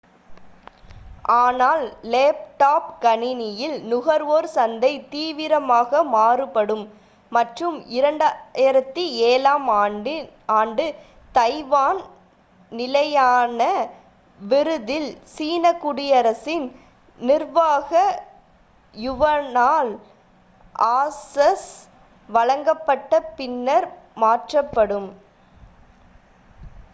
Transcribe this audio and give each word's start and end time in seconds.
ஆனால் 1.41 1.81
லேப்டாப் 2.11 2.87
கணினியில் 3.03 3.75
நுகர்வோர் 3.89 4.47
சந்தை 4.53 4.91
தீவிரமாக 5.11 6.01
மாறுபடும் 6.13 6.81
மற்றும் 7.31 7.77
2007-ஆம் 7.97 9.67
ஆண்டு 10.55 10.85
தைவான் 11.35 12.01
நிலையான 12.71 13.59
விருதில் 14.39 15.11
சீன 15.35 15.73
குடியரசின் 15.83 16.67
நிர்வாக 17.19 17.91
யுவானால் 18.95 19.93
ஆசஸ் 20.95 21.69
வழங்கப்பட்ட 22.29 23.23
பின்னர் 23.37 23.89
மாற்றப்படும் 24.17 25.09